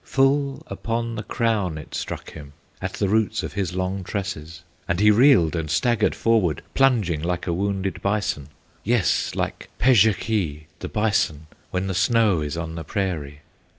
Full 0.03 0.63
upon 0.65 1.13
the 1.13 1.21
crown 1.21 1.77
it 1.77 1.93
struck 1.93 2.31
him, 2.31 2.53
At 2.81 2.93
the 2.93 3.07
roots 3.07 3.43
of 3.43 3.53
his 3.53 3.75
long 3.75 4.03
tresses, 4.03 4.63
And 4.87 4.99
he 4.99 5.11
reeled 5.11 5.55
and 5.55 5.69
staggered 5.69 6.15
forward, 6.15 6.63
Plunging 6.73 7.21
like 7.21 7.45
a 7.45 7.53
wounded 7.53 8.01
bison, 8.01 8.49
Yes, 8.83 9.35
like 9.35 9.69
Pezhekee, 9.77 10.65
the 10.79 10.89
bison, 10.89 11.45
When 11.69 11.85
the 11.85 11.93
snow 11.93 12.41
is 12.41 12.57
on 12.57 12.73
the 12.73 12.83
prairie. 12.83 13.41